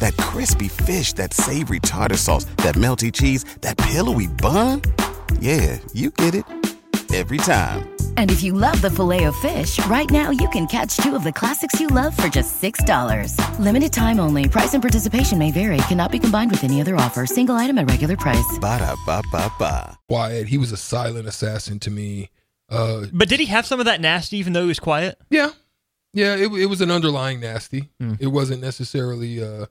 That 0.00 0.16
crispy 0.16 0.68
fish, 0.68 1.12
that 1.14 1.32
savory 1.32 1.78
tartar 1.80 2.16
sauce, 2.16 2.44
that 2.58 2.74
melty 2.74 3.12
cheese, 3.12 3.44
that 3.60 3.78
pillowy 3.78 4.26
bun. 4.26 4.82
Yeah, 5.40 5.78
you 5.92 6.10
get 6.10 6.34
it. 6.34 6.44
Every 7.14 7.36
time. 7.38 7.88
And 8.16 8.30
if 8.32 8.42
you 8.42 8.52
love 8.52 8.80
the 8.82 8.90
filet 8.90 9.24
of 9.24 9.36
fish, 9.36 9.84
right 9.86 10.10
now 10.10 10.30
you 10.30 10.48
can 10.48 10.66
catch 10.66 10.96
two 10.96 11.14
of 11.14 11.22
the 11.22 11.32
classics 11.32 11.78
you 11.80 11.86
love 11.86 12.16
for 12.16 12.26
just 12.28 12.60
$6. 12.60 13.58
Limited 13.60 13.92
time 13.92 14.18
only. 14.18 14.48
Price 14.48 14.74
and 14.74 14.82
participation 14.82 15.38
may 15.38 15.52
vary. 15.52 15.76
Cannot 15.88 16.10
be 16.10 16.18
combined 16.18 16.50
with 16.50 16.64
any 16.64 16.80
other 16.80 16.96
offer. 16.96 17.24
Single 17.24 17.54
item 17.54 17.78
at 17.78 17.88
regular 17.88 18.16
price. 18.16 18.58
Ba-da-ba-ba-ba. 18.60 19.96
quiet. 20.08 20.48
He 20.48 20.58
was 20.58 20.72
a 20.72 20.76
silent 20.76 21.28
assassin 21.28 21.78
to 21.80 21.90
me. 21.90 22.30
Uh, 22.68 23.06
but 23.12 23.28
did 23.28 23.38
he 23.38 23.46
have 23.46 23.64
some 23.66 23.78
of 23.78 23.86
that 23.86 24.00
nasty, 24.00 24.38
even 24.38 24.52
though 24.54 24.62
he 24.62 24.68
was 24.68 24.80
quiet? 24.80 25.16
yeah, 25.30 25.50
Yeah, 26.12 26.34
it, 26.34 26.52
it 26.52 26.66
was 26.66 26.80
an 26.80 26.90
underlying 26.90 27.38
nasty. 27.40 27.90
Hmm. 28.00 28.14
It 28.18 28.28
wasn't 28.28 28.60
necessarily 28.60 29.40
uh, 29.42 29.66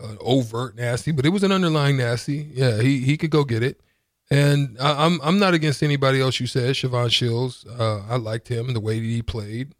an 0.00 0.18
overt 0.20 0.74
nasty, 0.76 1.12
but 1.12 1.26
it 1.26 1.28
was 1.30 1.44
an 1.44 1.52
underlying 1.52 1.96
nasty. 1.96 2.48
Yeah, 2.54 2.80
he 2.82 2.98
he 3.00 3.16
could 3.16 3.30
go 3.30 3.44
get 3.44 3.62
it. 3.62 3.80
And 4.32 4.78
I, 4.80 5.04
I'm 5.04 5.20
I'm 5.22 5.38
not 5.38 5.52
against 5.52 5.82
anybody 5.82 6.18
else 6.18 6.40
you 6.40 6.46
said. 6.46 6.74
Shavon 6.74 7.10
Shields, 7.10 7.66
uh, 7.66 8.02
I 8.08 8.16
liked 8.16 8.48
him 8.48 8.72
the 8.72 8.80
way 8.80 8.98
that 8.98 9.04
he 9.04 9.20
played. 9.20 9.74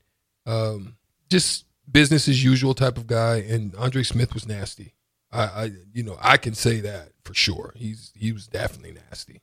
Um, 0.44 0.96
just 1.30 1.64
business 1.90 2.28
as 2.28 2.44
usual 2.44 2.74
type 2.74 2.98
of 2.98 3.06
guy. 3.06 3.36
And 3.36 3.74
Andre 3.76 4.02
Smith 4.02 4.34
was 4.34 4.46
nasty. 4.46 4.92
I, 5.32 5.42
I 5.42 5.70
you 5.94 6.02
know 6.02 6.18
I 6.20 6.36
can 6.36 6.52
say 6.52 6.80
that 6.80 7.12
for 7.24 7.32
sure. 7.32 7.72
He's 7.76 8.12
he 8.14 8.30
was 8.30 8.46
definitely 8.46 8.92
nasty. 8.92 9.40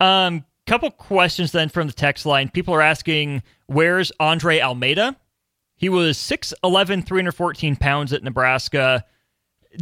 Um, 0.00 0.46
couple 0.66 0.90
questions 0.90 1.52
then 1.52 1.68
from 1.68 1.86
the 1.86 1.92
text 1.92 2.24
line. 2.24 2.48
People 2.48 2.72
are 2.72 2.80
asking, 2.80 3.42
where's 3.66 4.12
Andre 4.18 4.60
Almeida? 4.60 5.14
He 5.76 5.90
was 5.90 6.16
6'11, 6.16 7.04
314 7.04 7.76
pounds 7.76 8.12
at 8.14 8.22
Nebraska. 8.22 9.04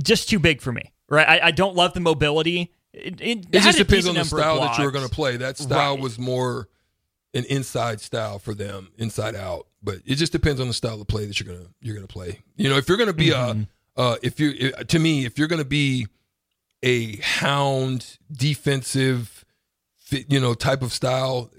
Just 0.02 0.28
too 0.28 0.40
big 0.40 0.60
for 0.60 0.72
me, 0.72 0.92
right? 1.08 1.28
I, 1.28 1.46
I 1.48 1.50
don't 1.52 1.76
love 1.76 1.94
the 1.94 2.00
mobility. 2.00 2.72
It, 2.92 3.20
it, 3.20 3.46
It 3.52 3.60
just 3.62 3.78
depends 3.78 4.06
on 4.08 4.14
the 4.16 4.24
style 4.24 4.60
that 4.60 4.78
you 4.78 4.84
were 4.84 4.90
blocks. 4.90 4.92
going 4.92 5.08
to 5.08 5.14
play. 5.14 5.36
That 5.36 5.58
style 5.58 5.94
Right. 5.94 6.02
was 6.02 6.18
more 6.18 6.68
an 7.34 7.44
inside 7.44 8.00
style 8.00 8.38
for 8.40 8.54
them, 8.54 8.88
inside 8.98 9.36
out. 9.36 9.66
But 9.82 9.96
it 10.04 10.16
just 10.16 10.32
depends 10.32 10.60
on 10.60 10.66
the 10.68 10.74
style 10.74 11.00
of 11.00 11.06
play 11.06 11.24
that 11.26 11.38
you're 11.40 11.54
gonna 11.54 11.68
you're 11.80 11.94
gonna 11.94 12.06
play. 12.06 12.40
You 12.56 12.68
know, 12.68 12.76
if 12.76 12.88
you're 12.88 12.98
gonna 12.98 13.12
be 13.12 13.28
Mm-hmm. 13.30 13.62
a 13.96 14.00
uh, 14.00 14.16
if 14.22 14.38
you 14.40 14.72
to 14.72 14.98
me 14.98 15.24
if 15.24 15.38
you're 15.38 15.48
gonna 15.48 15.64
be 15.64 16.06
a 16.82 17.16
hound 17.16 18.18
defensive, 18.30 19.44
fit, 19.96 20.26
you 20.30 20.40
know, 20.40 20.54
type 20.54 20.82
of 20.82 20.92
style, 20.92 21.50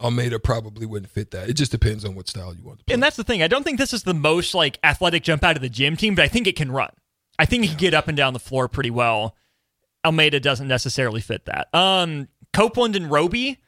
Almeida 0.00 0.38
probably 0.38 0.86
wouldn't 0.86 1.10
fit 1.10 1.30
that. 1.32 1.48
It 1.48 1.54
just 1.54 1.72
depends 1.72 2.04
on 2.04 2.14
what 2.14 2.28
style 2.28 2.54
you 2.54 2.62
want 2.62 2.78
to 2.80 2.84
play. 2.84 2.94
And 2.94 3.02
that's 3.02 3.16
the 3.16 3.24
thing. 3.24 3.42
I 3.42 3.48
don't 3.48 3.64
think 3.64 3.78
this 3.78 3.92
is 3.92 4.02
the 4.04 4.14
most 4.14 4.54
like 4.54 4.78
athletic 4.82 5.22
jump 5.22 5.44
out 5.44 5.56
of 5.56 5.62
the 5.62 5.68
gym 5.68 5.96
team, 5.96 6.14
but 6.14 6.24
I 6.24 6.28
think 6.28 6.46
it 6.46 6.56
can 6.56 6.70
run. 6.72 6.90
I 7.38 7.44
think 7.46 7.64
he 7.64 7.68
can 7.70 7.78
get 7.78 7.94
up 7.94 8.08
and 8.08 8.16
down 8.16 8.32
the 8.32 8.38
floor 8.38 8.68
pretty 8.68 8.90
well. 8.90 9.36
Almeida 10.04 10.40
doesn't 10.40 10.68
necessarily 10.68 11.20
fit 11.20 11.44
that. 11.46 11.68
Um, 11.74 12.28
Copeland 12.52 12.96
and 12.96 13.10
Roby, 13.10 13.58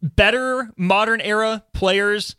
better 0.00 0.72
modern 0.76 1.20
era 1.20 1.64
players. 1.72 2.36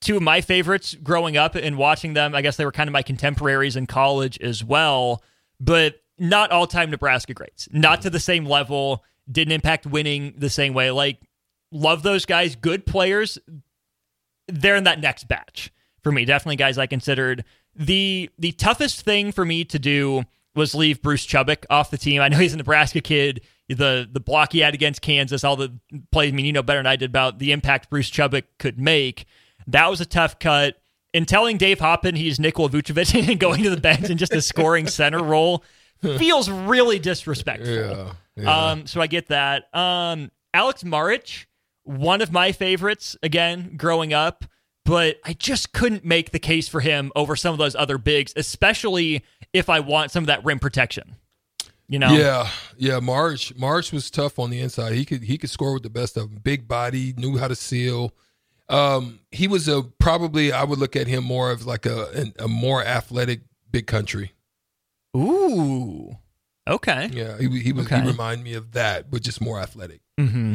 Two 0.00 0.16
of 0.16 0.22
my 0.22 0.40
favorites 0.40 0.94
growing 0.94 1.36
up 1.36 1.54
and 1.54 1.76
watching 1.76 2.14
them. 2.14 2.34
I 2.34 2.42
guess 2.42 2.56
they 2.56 2.64
were 2.64 2.72
kind 2.72 2.88
of 2.88 2.92
my 2.92 3.02
contemporaries 3.02 3.76
in 3.76 3.86
college 3.86 4.38
as 4.40 4.64
well, 4.64 5.22
but 5.60 5.96
not 6.18 6.50
all 6.50 6.66
time 6.66 6.90
Nebraska 6.90 7.34
greats. 7.34 7.68
Not 7.70 8.02
to 8.02 8.10
the 8.10 8.20
same 8.20 8.44
level. 8.44 9.04
Didn't 9.30 9.52
impact 9.52 9.86
winning 9.86 10.34
the 10.36 10.50
same 10.50 10.74
way. 10.74 10.90
Like, 10.90 11.20
love 11.70 12.02
those 12.02 12.24
guys. 12.24 12.56
Good 12.56 12.84
players 12.84 13.38
they're 14.48 14.76
in 14.76 14.84
that 14.84 15.00
next 15.00 15.28
batch 15.28 15.72
for 16.02 16.12
me. 16.12 16.24
Definitely 16.24 16.56
guys 16.56 16.78
I 16.78 16.86
considered. 16.86 17.44
The 17.74 18.30
the 18.38 18.52
toughest 18.52 19.02
thing 19.02 19.32
for 19.32 19.44
me 19.44 19.64
to 19.64 19.78
do 19.78 20.24
was 20.54 20.74
leave 20.74 21.02
Bruce 21.02 21.26
Chubick 21.26 21.64
off 21.70 21.90
the 21.90 21.98
team. 21.98 22.20
I 22.20 22.28
know 22.28 22.38
he's 22.38 22.54
a 22.54 22.56
Nebraska 22.56 23.00
kid. 23.00 23.42
The 23.68 24.08
the 24.10 24.20
block 24.20 24.52
he 24.52 24.58
had 24.58 24.74
against 24.74 25.00
Kansas, 25.00 25.44
all 25.44 25.56
the 25.56 25.78
plays. 26.10 26.32
I 26.32 26.36
mean, 26.36 26.44
you 26.44 26.52
know 26.52 26.62
better 26.62 26.78
than 26.78 26.86
I 26.86 26.96
did 26.96 27.10
about 27.10 27.38
the 27.38 27.52
impact 27.52 27.88
Bruce 27.88 28.10
Chubick 28.10 28.44
could 28.58 28.78
make. 28.78 29.24
That 29.66 29.88
was 29.88 30.00
a 30.00 30.06
tough 30.06 30.38
cut. 30.38 30.76
And 31.14 31.28
telling 31.28 31.58
Dave 31.58 31.78
Hoppen 31.78 32.16
he's 32.16 32.40
Nikola 32.40 32.70
Vucevic 32.70 33.28
and 33.30 33.38
going 33.38 33.62
to 33.62 33.70
the 33.70 33.76
bench 33.80 34.10
in 34.10 34.18
just 34.18 34.32
a 34.32 34.42
scoring 34.42 34.86
center 34.86 35.22
role 35.22 35.64
feels 36.02 36.50
really 36.50 36.98
disrespectful. 36.98 37.74
yeah, 37.74 38.12
yeah. 38.36 38.66
Um, 38.70 38.86
so 38.86 39.00
I 39.00 39.06
get 39.06 39.28
that. 39.28 39.74
Um, 39.74 40.30
Aleks 40.54 40.84
Maric, 40.84 41.46
one 41.84 42.22
of 42.22 42.32
my 42.32 42.52
favorites 42.52 43.16
again 43.22 43.74
growing 43.76 44.12
up, 44.12 44.44
but 44.84 45.20
I 45.24 45.32
just 45.34 45.72
couldn't 45.72 46.04
make 46.04 46.30
the 46.32 46.38
case 46.38 46.68
for 46.68 46.80
him 46.80 47.12
over 47.14 47.36
some 47.36 47.52
of 47.52 47.58
those 47.58 47.74
other 47.76 47.98
bigs, 47.98 48.32
especially 48.36 49.24
if 49.52 49.68
I 49.68 49.80
want 49.80 50.10
some 50.10 50.24
of 50.24 50.26
that 50.28 50.44
rim 50.44 50.58
protection. 50.58 51.16
You 51.88 51.98
know, 51.98 52.12
Yeah, 52.12 52.48
yeah. 52.78 53.00
March 53.00 53.54
March 53.56 53.92
was 53.92 54.10
tough 54.10 54.38
on 54.38 54.48
the 54.50 54.60
inside. 54.60 54.94
He 54.94 55.04
could 55.04 55.24
he 55.24 55.36
could 55.36 55.50
score 55.50 55.74
with 55.74 55.82
the 55.82 55.90
best 55.90 56.16
of 56.16 56.30
them. 56.30 56.40
Big 56.42 56.66
body, 56.66 57.12
knew 57.18 57.36
how 57.36 57.48
to 57.48 57.54
seal. 57.56 58.12
Um, 58.68 59.20
he 59.30 59.46
was 59.46 59.68
a 59.68 59.82
probably 59.98 60.52
I 60.52 60.64
would 60.64 60.78
look 60.78 60.96
at 60.96 61.06
him 61.06 61.24
more 61.24 61.50
of 61.50 61.66
like 61.66 61.84
a 61.84 62.08
an, 62.12 62.32
a 62.38 62.48
more 62.48 62.82
athletic 62.82 63.40
big 63.70 63.86
country. 63.86 64.32
Ooh, 65.14 66.16
okay. 66.66 67.10
Yeah, 67.12 67.36
he 67.38 67.60
he 67.60 67.72
was 67.72 67.86
Okay. 67.86 68.00
he 68.00 68.06
reminded 68.06 68.44
me 68.44 68.54
of 68.54 68.72
that, 68.72 69.10
but 69.10 69.22
just 69.22 69.40
more 69.42 69.58
athletic. 69.60 70.00
Mm-hmm. 70.18 70.54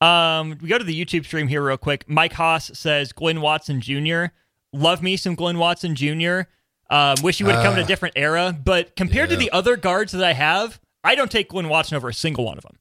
Um, 0.00 0.56
we 0.60 0.68
go 0.68 0.78
to 0.78 0.84
the 0.84 1.04
YouTube 1.04 1.24
stream 1.24 1.48
here 1.48 1.62
real 1.62 1.76
quick. 1.76 2.08
Mike 2.08 2.32
Haas 2.34 2.70
says 2.74 3.12
Glynn 3.12 3.40
Watson 3.40 3.80
Jr. 3.80 4.26
Love 4.72 5.02
me 5.02 5.16
some 5.16 5.34
Glynn 5.34 5.58
Watson 5.58 5.94
Jr. 5.96 6.42
Um, 6.90 7.16
wish 7.22 7.38
he 7.38 7.44
would 7.44 7.54
have 7.54 7.64
come 7.64 7.74
in 7.74 7.80
a 7.80 7.82
Ah. 7.82 7.86
different 7.86 8.14
era, 8.16 8.56
but 8.64 8.94
compared 8.96 9.30
to 9.30 9.36
the 9.36 9.50
other 9.50 9.76
guards 9.76 10.12
that 10.12 10.24
I 10.24 10.32
have, 10.34 10.80
I 11.04 11.14
don't 11.14 11.30
take 11.30 11.48
Glynn 11.48 11.68
Watson 11.68 11.96
over 11.96 12.08
a 12.08 12.14
single 12.14 12.44
one 12.44 12.56
of 12.58 12.62
them. 12.64 12.78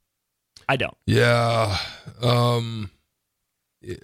I 0.69 0.75
don't. 0.75 0.95
Yeah, 1.05 1.77
um, 2.21 2.91
yeah, 3.81 3.95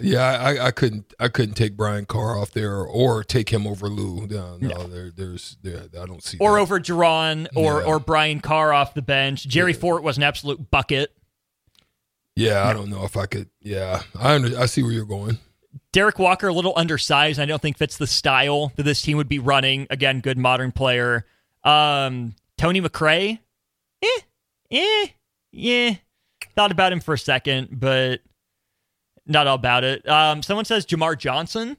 yeah. 0.00 0.22
I, 0.40 0.66
I 0.66 0.70
couldn't 0.70 1.12
I 1.18 1.28
couldn't 1.28 1.54
take 1.54 1.76
Brian 1.76 2.04
Carr 2.06 2.38
off 2.38 2.52
there 2.52 2.76
or 2.82 3.24
take 3.24 3.50
him 3.50 3.66
over 3.66 3.88
Lue. 3.88 4.26
No, 4.28 4.56
no, 4.60 4.86
There, 4.86 5.10
there's 5.10 5.56
there, 5.62 5.82
I 6.00 6.06
don't 6.06 6.22
see 6.22 6.38
Or 6.40 6.54
that. 6.54 6.60
over 6.60 6.78
Jaron 6.80 7.48
or 7.56 7.80
Yeah. 7.80 7.86
or 7.86 7.98
Brian 7.98 8.40
Carr 8.40 8.72
off 8.72 8.94
the 8.94 9.02
bench. 9.02 9.46
Jerry 9.46 9.72
Fort 9.72 10.02
was 10.02 10.16
an 10.16 10.22
absolute 10.22 10.70
bucket. 10.70 11.12
Yeah, 12.36 12.66
I 12.66 12.72
don't 12.72 12.90
know 12.90 13.04
if 13.04 13.16
I 13.16 13.26
could. 13.26 13.48
Yeah, 13.60 14.02
I 14.18 14.34
under, 14.34 14.58
I 14.58 14.66
see 14.66 14.82
where 14.82 14.92
you're 14.92 15.04
going. 15.04 15.38
Derek 15.92 16.18
Walker, 16.18 16.48
a 16.48 16.52
little 16.52 16.72
undersized. 16.76 17.38
I 17.38 17.46
don't 17.46 17.62
think 17.62 17.78
fits 17.78 17.96
the 17.96 18.06
style 18.06 18.72
that 18.76 18.82
this 18.82 19.00
team 19.02 19.16
would 19.16 19.28
be 19.28 19.38
running. 19.38 19.86
Again, 19.90 20.20
good 20.20 20.38
modern 20.38 20.72
player. 20.72 21.26
Um, 21.62 22.34
Tony 22.58 22.80
McRae, 22.80 23.38
eh, 24.02 24.20
eh, 24.70 25.06
yeah. 25.52 25.94
Thought 26.56 26.72
about 26.72 26.92
him 26.92 27.00
for 27.00 27.14
a 27.14 27.18
second, 27.18 27.68
but 27.72 28.20
not 29.26 29.46
all 29.46 29.54
about 29.54 29.84
it. 29.84 30.06
Um, 30.08 30.42
someone 30.42 30.64
says 30.64 30.84
Jamar 30.86 31.18
Johnson, 31.18 31.76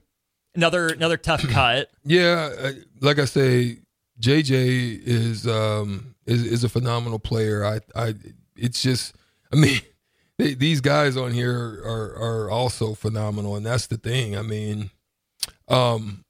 another 0.54 0.88
another 0.88 1.16
tough 1.16 1.42
cut. 1.48 1.90
Yeah, 2.04 2.50
uh, 2.58 2.72
like 3.00 3.18
I 3.18 3.24
say, 3.26 3.78
JJ 4.20 5.02
is 5.04 5.46
um 5.46 6.14
is 6.26 6.42
is 6.44 6.64
a 6.64 6.68
phenomenal 6.68 7.18
player. 7.18 7.64
I 7.64 7.80
I 7.94 8.14
it's 8.56 8.82
just 8.82 9.14
I 9.52 9.56
mean 9.56 9.80
they, 10.38 10.54
these 10.54 10.80
guys 10.80 11.16
on 11.16 11.32
here 11.32 11.82
are 11.84 12.16
are 12.16 12.50
also 12.50 12.94
phenomenal, 12.94 13.56
and 13.56 13.64
that's 13.64 13.86
the 13.86 13.96
thing. 13.96 14.36
I 14.36 14.42
mean, 14.42 14.90
um, 15.68 16.24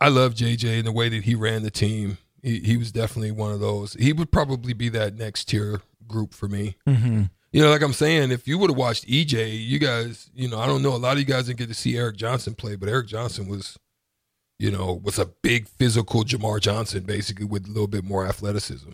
I 0.00 0.08
love 0.08 0.34
JJ 0.34 0.78
and 0.78 0.86
the 0.86 0.92
way 0.92 1.08
that 1.08 1.24
he 1.24 1.34
ran 1.34 1.62
the 1.62 1.70
team. 1.70 2.18
He 2.42 2.60
he 2.60 2.76
was 2.76 2.92
definitely 2.92 3.32
one 3.32 3.52
of 3.52 3.60
those. 3.60 3.94
He 3.94 4.12
would 4.12 4.30
probably 4.30 4.72
be 4.72 4.88
that 4.90 5.16
next 5.16 5.44
tier 5.46 5.80
group 6.06 6.34
for 6.34 6.48
me. 6.48 6.76
Mm-hmm. 6.88 7.24
You 7.52 7.60
know, 7.60 7.70
like 7.70 7.82
I'm 7.82 7.92
saying, 7.92 8.30
if 8.30 8.48
you 8.48 8.56
would 8.58 8.70
have 8.70 8.78
watched 8.78 9.06
EJ, 9.06 9.60
you 9.60 9.78
guys, 9.78 10.30
you 10.34 10.48
know, 10.48 10.58
I 10.58 10.66
don't 10.66 10.82
know, 10.82 10.94
a 10.94 10.96
lot 10.96 11.12
of 11.12 11.18
you 11.18 11.26
guys 11.26 11.46
didn't 11.46 11.58
get 11.58 11.68
to 11.68 11.74
see 11.74 11.98
Eric 11.98 12.16
Johnson 12.16 12.54
play, 12.54 12.76
but 12.76 12.88
Eric 12.88 13.08
Johnson 13.08 13.46
was, 13.46 13.78
you 14.58 14.70
know, 14.70 15.00
was 15.04 15.18
a 15.18 15.26
big 15.26 15.68
physical 15.68 16.24
Jamar 16.24 16.60
Johnson, 16.60 17.02
basically 17.02 17.44
with 17.44 17.66
a 17.66 17.68
little 17.68 17.88
bit 17.88 18.04
more 18.04 18.26
athleticism. 18.26 18.92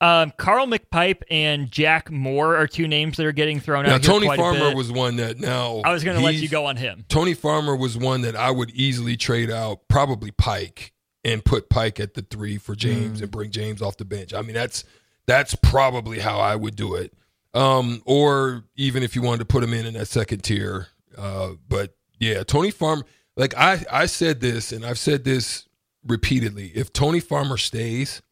Um, 0.00 0.32
Carl 0.36 0.66
McPipe 0.66 1.22
and 1.30 1.70
Jack 1.70 2.10
Moore 2.10 2.56
are 2.56 2.66
two 2.66 2.86
names 2.86 3.16
that 3.16 3.24
are 3.24 3.32
getting 3.32 3.60
thrown 3.60 3.86
Now, 3.86 3.94
out. 3.94 4.04
here 4.04 4.12
Tony 4.12 4.36
Farmer 4.36 4.74
was 4.74 4.92
one 4.92 5.16
that 5.16 5.38
now 5.40 5.80
I 5.84 5.92
was 5.92 6.04
going 6.04 6.18
to 6.18 6.22
let 6.22 6.34
you 6.34 6.48
go 6.48 6.66
on 6.66 6.76
him. 6.76 7.04
Tony 7.08 7.32
Farmer 7.32 7.74
was 7.74 7.96
one 7.96 8.20
that 8.22 8.36
I 8.36 8.50
would 8.50 8.70
easily 8.72 9.16
trade 9.16 9.50
out, 9.50 9.88
probably 9.88 10.32
Pike, 10.32 10.92
and 11.24 11.42
put 11.42 11.70
Pike 11.70 11.98
at 11.98 12.12
the 12.12 12.22
three 12.22 12.58
for 12.58 12.74
James 12.74 13.22
and 13.22 13.30
bring 13.30 13.50
James 13.50 13.80
off 13.80 13.96
the 13.96 14.04
bench. 14.04 14.34
I 14.34 14.42
mean, 14.42 14.54
that's 14.54 14.84
that's 15.26 15.54
probably 15.54 16.18
how 16.18 16.38
I 16.38 16.56
would 16.56 16.76
do 16.76 16.94
it. 16.94 17.14
Um, 17.54 18.02
or 18.04 18.64
even 18.76 19.02
if 19.02 19.16
you 19.16 19.22
wanted 19.22 19.38
to 19.38 19.44
put 19.46 19.64
him 19.64 19.72
in 19.72 19.86
in 19.86 19.94
that 19.94 20.08
second 20.08 20.44
tier. 20.44 20.88
Uh, 21.16 21.52
but 21.68 21.96
yeah, 22.20 22.42
Tony 22.42 22.70
Farmer. 22.70 23.04
Like 23.34 23.56
I, 23.56 23.84
I 23.90 24.06
said 24.06 24.40
this, 24.40 24.72
and 24.72 24.84
I've 24.84 24.98
said 24.98 25.24
this 25.24 25.66
repeatedly. 26.06 26.70
If 26.74 26.92
Tony 26.92 27.20
Farmer 27.20 27.56
stays, 27.56 28.22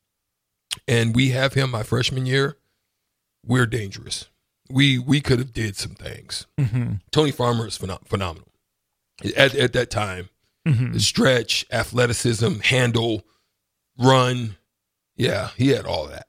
and 0.86 1.14
we 1.14 1.30
have 1.30 1.54
him 1.54 1.70
my 1.70 1.82
freshman 1.82 2.26
year, 2.26 2.56
we're 3.44 3.66
dangerous. 3.66 4.28
We 4.70 4.98
we 4.98 5.20
could 5.20 5.38
have 5.38 5.52
did 5.52 5.76
some 5.76 5.94
things. 5.94 6.46
Mm-hmm. 6.58 6.94
Tony 7.10 7.30
Farmer 7.30 7.66
is 7.66 7.78
phenom- 7.78 8.06
phenomenal 8.06 8.48
at 9.36 9.54
at 9.54 9.72
that 9.74 9.90
time. 9.90 10.30
Mm-hmm. 10.66 10.92
The 10.92 11.00
stretch, 11.00 11.66
athleticism, 11.70 12.60
handle, 12.60 13.22
run. 13.98 14.56
Yeah, 15.16 15.50
he 15.56 15.68
had 15.68 15.84
all 15.84 16.06
that. 16.06 16.26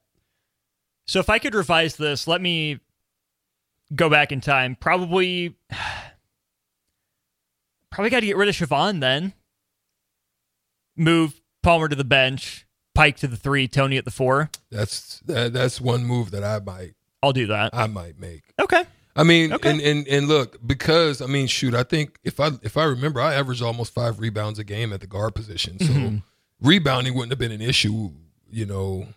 So 1.08 1.20
if 1.20 1.30
I 1.30 1.40
could 1.40 1.56
revise 1.56 1.96
this, 1.96 2.28
let 2.28 2.42
me 2.42 2.80
go 3.94 4.10
back 4.10 4.32
in 4.32 4.42
time. 4.42 4.76
Probably, 4.76 5.56
probably 7.92 8.10
got 8.10 8.22
to 8.22 8.26
get 8.26 8.38
rid 8.38 8.50
of 8.50 8.56
Shavon 8.56 9.00
then. 9.00 9.34
Move 10.98 11.40
Palmer 11.62 11.88
to 11.88 11.96
the 11.96 12.04
bench, 12.04 12.66
Pike 12.96 13.18
to 13.18 13.28
the 13.28 13.38
three, 13.38 13.68
Tony 13.68 13.98
at 13.98 14.06
the 14.06 14.12
four. 14.12 14.50
That's 14.72 15.20
that, 15.28 15.54
that's 15.54 15.80
one 15.80 16.04
move 16.06 16.32
that 16.32 16.44
I 16.44 16.60
might 16.60 16.96
I'll 17.22 17.34
do 17.34 17.46
that. 17.48 17.70
I 17.74 17.86
might 17.88 18.20
make. 18.20 18.44
Okay. 18.60 18.84
I 19.18 19.24
mean, 19.24 19.54
Okay. 19.54 19.70
and, 19.70 19.80
and 19.82 20.08
and 20.08 20.28
look, 20.28 20.58
because 20.66 21.22
I 21.22 21.28
mean, 21.28 21.48
shoot, 21.48 21.74
I 21.74 21.84
think 21.84 22.18
if 22.24 22.40
I 22.40 22.50
if 22.64 22.76
I 22.78 22.84
remember, 22.86 23.22
I 23.22 23.34
averaged 23.36 23.62
almost 23.62 23.94
five 23.94 24.20
rebounds 24.20 24.58
a 24.60 24.64
game 24.64 24.92
at 24.92 25.00
the 25.02 25.08
guard 25.08 25.36
position. 25.36 25.78
So 25.80 25.86
Mm-hmm. 25.94 26.18
rebounding 26.62 27.14
wouldn't 27.14 27.32
have 27.32 27.40
been 27.40 27.52
an 27.52 27.62
issue, 27.62 28.12
you 28.50 28.66
know, 28.66 29.08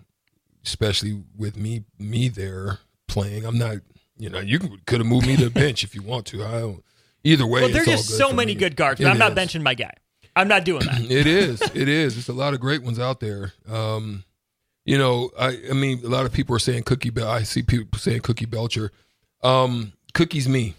especially 0.64 1.23
with 1.37 1.56
me 1.56 1.85
me 1.99 2.28
there 2.28 2.78
playing. 3.08 3.44
I'm 3.44 3.58
not, 3.58 3.78
you 4.18 4.28
know, 4.30 4.40
you 4.40 4.58
could 4.87 5.00
have 5.00 5.06
moved 5.06 5.26
me 5.26 5.37
to 5.37 5.44
the 5.44 5.50
bench 5.64 5.85
if 5.85 5.94
you 5.94 6.02
want 6.02 6.26
to. 6.26 6.44
I 6.44 6.61
don't. 6.61 6.85
Either 7.25 7.47
way, 7.47 7.62
Well, 7.62 7.70
there's 7.73 7.87
just 7.87 8.11
so 8.16 8.32
many 8.32 8.54
me. 8.54 8.58
good 8.61 8.76
guards, 8.76 9.00
but 9.00 9.08
It 9.08 9.11
I'm 9.11 9.18
not 9.18 9.37
is. 9.37 9.38
benching 9.38 9.62
my 9.62 9.75
guy. 9.75 9.92
I'm 10.38 10.49
not 10.49 10.64
doing 10.64 10.85
that. 10.87 11.00
It 11.11 11.26
is. 11.26 11.61
It 11.75 11.88
is. 11.88 12.16
It's 12.16 12.28
a 12.28 12.33
lot 12.33 12.54
of 12.54 12.61
great 12.61 12.83
ones 12.83 12.99
out 12.99 13.21
there. 13.21 13.52
Um, 13.71 14.25
you 14.85 14.97
know, 14.97 15.30
I, 15.38 15.59
I 15.71 15.73
mean, 15.75 16.00
a 16.04 16.09
lot 16.09 16.25
of 16.26 16.33
people 16.33 16.54
are 16.57 16.61
saying 16.61 16.85
Cookie 16.85 17.11
Bel. 17.11 17.28
I 17.28 17.42
see 17.42 17.62
people 17.62 17.99
saying 17.99 18.21
Cookie 18.21 18.47
Belcher. 18.47 18.90
Um, 19.42 19.92
Cookie's 20.14 20.49
me, 20.49 20.75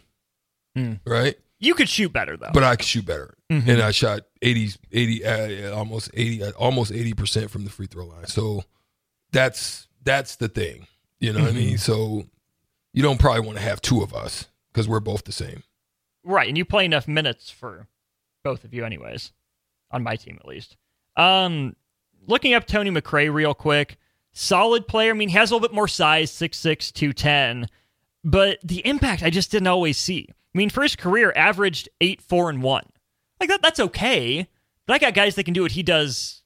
Hmm. 0.75 0.93
right? 1.05 1.35
You 1.59 1.73
could 1.75 1.89
shoot 1.89 2.11
better 2.13 2.37
though. 2.37 2.49
But 2.53 2.63
I 2.63 2.75
could 2.77 2.85
shoot 2.87 3.05
better, 3.05 3.35
Mm-hmm. 3.51 3.69
and 3.69 3.81
I 3.81 3.91
shot 3.91 4.21
80, 4.41 4.69
80 4.91 5.25
uh, 5.25 5.75
almost 5.75 6.09
eighty, 6.13 6.41
uh, 6.43 6.51
almost 6.51 6.91
eighty 6.91 7.13
percent 7.13 7.49
from 7.51 7.65
the 7.65 7.69
free 7.69 7.87
throw 7.87 8.05
line. 8.05 8.27
So 8.27 8.63
that's 9.31 9.87
that's 10.03 10.37
the 10.37 10.47
thing. 10.47 10.87
You 11.19 11.33
know 11.33 11.39
what 11.41 11.49
I 11.49 11.51
Mm-hmm. 11.51 11.59
mean? 11.59 11.77
So 11.77 12.23
you 12.93 13.03
don't 13.03 13.19
probably 13.19 13.41
want 13.41 13.57
to 13.57 13.63
have 13.63 13.81
two 13.81 14.01
of 14.01 14.13
us 14.13 14.45
because 14.71 14.87
we're 14.87 14.99
both 15.01 15.25
the 15.25 15.31
same. 15.33 15.63
Right, 16.23 16.47
and 16.47 16.57
you 16.57 16.63
play 16.65 16.85
enough 16.85 17.07
minutes 17.07 17.49
for 17.49 17.87
both 18.43 18.63
of 18.63 18.73
you, 18.73 18.85
anyways. 18.85 19.31
On 19.91 20.03
my 20.03 20.15
team, 20.15 20.37
at 20.39 20.47
least. 20.47 20.77
Um, 21.15 21.75
looking 22.27 22.53
up 22.53 22.67
Tony 22.67 22.91
McRae 22.91 23.33
real 23.33 23.53
quick. 23.53 23.97
Solid 24.31 24.87
player. 24.87 25.11
I 25.11 25.13
mean, 25.13 25.29
he 25.29 25.35
has 25.35 25.51
a 25.51 25.55
little 25.55 25.67
bit 25.67 25.75
more 25.75 25.87
size, 25.87 26.31
6'6", 26.31 26.93
210. 26.93 27.67
But 28.23 28.59
the 28.63 28.85
impact 28.85 29.23
I 29.23 29.29
just 29.29 29.51
didn't 29.51 29.67
always 29.67 29.97
see. 29.97 30.27
I 30.29 30.57
mean, 30.57 30.69
for 30.69 30.83
his 30.83 30.95
career, 30.95 31.33
averaged 31.35 31.89
eight, 32.01 32.21
four, 32.21 32.49
and 32.49 32.61
one. 32.61 32.85
Like 33.39 33.49
that, 33.49 33.61
that's 33.61 33.79
okay. 33.79 34.47
But 34.85 34.93
I 34.93 34.97
got 34.97 35.13
guys 35.13 35.35
that 35.35 35.43
can 35.43 35.53
do 35.53 35.61
what 35.61 35.71
he 35.71 35.83
does 35.83 36.41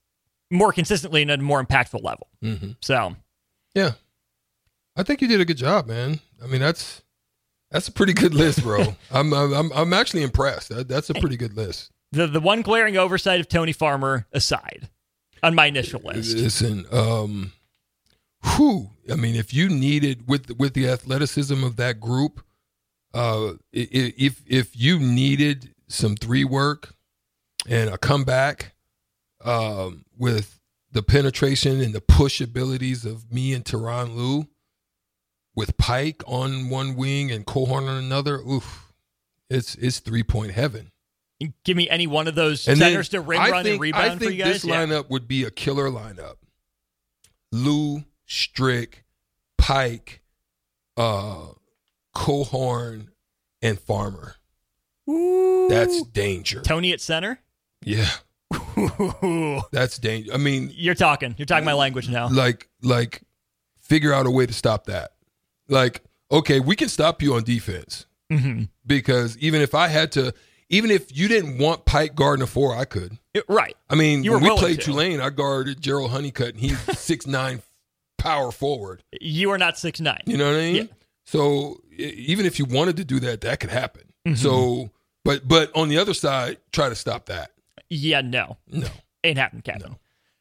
more 0.50 0.72
consistently 0.72 1.22
and 1.22 1.30
at 1.30 1.40
a 1.40 1.42
more 1.42 1.64
impactful 1.64 2.02
level. 2.02 2.28
Mm-hmm. 2.42 2.72
So 2.80 3.16
Yeah, 3.74 3.92
I 4.96 5.02
think 5.02 5.20
you 5.20 5.28
did 5.28 5.40
a 5.40 5.44
good 5.44 5.56
job, 5.56 5.86
man. 5.86 6.20
I 6.42 6.46
mean, 6.46 6.60
that's 6.60 7.02
that's 7.70 7.88
a 7.88 7.92
pretty 7.92 8.12
good 8.12 8.34
list, 8.34 8.62
bro. 8.62 8.96
I'm 9.10 9.32
I'm 9.32 9.72
I'm 9.72 9.92
actually 9.92 10.22
impressed. 10.22 10.68
That, 10.68 10.88
that's 10.88 11.10
a 11.10 11.14
pretty 11.14 11.36
good 11.36 11.56
list. 11.56 11.90
The 12.14 12.26
the 12.26 12.40
one 12.40 12.62
glaring 12.62 12.96
oversight 12.96 13.40
of 13.40 13.48
Tony 13.48 13.72
Farmer 13.72 14.26
aside, 14.32 14.88
on 15.42 15.54
my 15.54 15.66
initial 15.66 16.00
list. 16.02 16.36
Listen, 16.36 16.86
um, 16.92 17.52
who? 18.42 18.90
I 19.10 19.16
mean, 19.16 19.34
if 19.34 19.52
you 19.52 19.68
needed 19.68 20.28
with 20.28 20.56
with 20.58 20.74
the 20.74 20.88
athleticism 20.88 21.64
of 21.64 21.76
that 21.76 22.00
group, 22.00 22.42
uh, 23.12 23.54
if 23.72 24.42
if 24.46 24.76
you 24.76 24.98
needed 24.98 25.74
some 25.88 26.16
three 26.16 26.44
work 26.44 26.94
and 27.68 27.90
a 27.90 27.98
comeback, 27.98 28.74
um, 29.44 30.04
with 30.16 30.60
the 30.92 31.02
penetration 31.02 31.80
and 31.80 31.94
the 31.94 32.00
push 32.00 32.40
abilities 32.40 33.04
of 33.04 33.32
me 33.32 33.52
and 33.52 33.64
Tyronn 33.64 34.14
Lue, 34.14 34.46
with 35.54 35.76
Pike 35.76 36.22
on 36.26 36.70
one 36.70 36.94
wing 36.94 37.30
and 37.30 37.44
Cohorn 37.44 37.88
on 37.88 37.96
another, 37.96 38.36
oof, 38.36 38.92
it's 39.50 39.74
it's 39.76 39.98
three 39.98 40.22
point 40.22 40.52
heaven. 40.52 40.92
Give 41.64 41.76
me 41.76 41.88
any 41.90 42.06
one 42.06 42.28
of 42.28 42.34
those 42.34 42.66
And 42.68 42.80
then 42.80 42.90
centers 42.92 43.08
to 43.10 43.20
rim 43.20 43.40
I 43.40 43.50
run 43.50 43.64
think, 43.64 43.74
and 43.74 43.80
rebound 43.80 44.12
I 44.12 44.16
for 44.18 44.30
you 44.30 44.44
guys. 44.44 44.52
this 44.54 44.64
Yeah. 44.64 44.84
lineup 44.86 45.10
would 45.10 45.26
be 45.28 45.44
a 45.44 45.50
killer 45.50 45.90
lineup. 45.90 46.36
Lue, 47.52 48.04
Strick, 48.26 49.04
Pike, 49.58 50.22
uh, 50.96 51.46
Cohorn, 52.14 53.10
and 53.62 53.78
Farmer. 53.78 54.36
Ooh. 55.08 55.68
That's 55.68 56.02
danger. 56.04 56.60
Tony 56.62 56.92
at 56.92 57.00
center. 57.00 57.40
Yeah, 57.84 58.08
that's 59.72 59.98
danger. 59.98 60.32
I 60.32 60.36
mean, 60.38 60.72
You're 60.74 60.94
talking. 60.94 61.34
You're 61.36 61.46
talking 61.46 61.64
my 61.64 61.74
language 61.74 62.08
now. 62.08 62.28
like, 62.28 62.68
like, 62.82 63.22
figure 63.80 64.12
out 64.12 64.26
a 64.26 64.30
way 64.30 64.46
to 64.46 64.52
stop 64.54 64.86
that. 64.86 65.12
Like, 65.68 66.02
okay, 66.30 66.60
we 66.60 66.76
can 66.76 66.88
stop 66.88 67.20
you 67.22 67.34
on 67.34 67.44
defense 67.44 68.06
hmm 68.30 68.62
because 68.86 69.36
even 69.38 69.60
if 69.60 69.74
I 69.74 69.88
had 69.88 70.10
to, 70.12 70.32
even 70.68 70.90
if 70.90 71.16
you 71.16 71.28
didn't 71.28 71.58
want 71.58 71.84
Pike 71.84 72.14
guarding 72.14 72.42
a 72.42 72.46
four, 72.46 72.74
I 72.74 72.84
could. 72.84 73.18
Right. 73.48 73.76
I 73.90 73.94
mean, 73.94 74.24
You 74.24 74.32
when 74.32 74.42
we 74.42 74.50
played 74.56 74.80
to. 74.80 74.86
Tulane, 74.86 75.20
I 75.20 75.30
guarded 75.30 75.80
Gerald 75.80 76.10
Honeycutt, 76.10 76.50
and 76.50 76.60
he's 76.60 76.78
six 76.98 77.26
nine, 77.26 77.62
power 78.18 78.50
forward. 78.50 79.02
You 79.20 79.50
are 79.50 79.58
not 79.58 79.78
six 79.78 80.00
nine. 80.00 80.22
You 80.26 80.36
know 80.36 80.46
what 80.46 80.56
I 80.56 80.60
mean? 80.60 80.76
Yeah. 80.76 80.82
So 81.24 81.80
even 81.96 82.46
if 82.46 82.58
you 82.58 82.64
wanted 82.64 82.96
to 82.98 83.04
do 83.04 83.20
that, 83.20 83.40
that 83.42 83.60
could 83.60 83.70
happen. 83.70 84.02
Mm-hmm. 84.26 84.36
So, 84.36 84.90
but 85.24 85.46
but 85.46 85.70
on 85.74 85.88
the 85.88 85.98
other 85.98 86.14
side, 86.14 86.58
try 86.72 86.88
to 86.88 86.94
stop 86.94 87.26
that. 87.26 87.50
Yeah. 87.90 88.20
No. 88.20 88.56
No, 88.68 88.88
Ain't 89.22 89.38
happening, 89.38 89.62
Captain. 89.62 89.96